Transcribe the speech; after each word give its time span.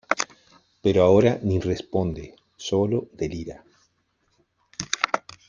pero 0.83 1.03
ahora 1.03 1.37
ni 1.43 1.59
responde, 1.59 2.33
solo 2.57 3.07
delira. 3.13 3.63